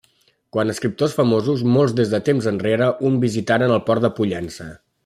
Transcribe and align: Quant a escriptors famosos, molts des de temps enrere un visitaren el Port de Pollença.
Quant 0.55 0.71
a 0.71 0.75
escriptors 0.77 1.13
famosos, 1.17 1.61
molts 1.75 1.95
des 2.01 2.15
de 2.15 2.21
temps 2.31 2.49
enrere 2.55 2.91
un 3.11 3.21
visitaren 3.27 3.77
el 3.79 3.87
Port 3.91 4.09
de 4.09 4.17
Pollença. 4.23 4.73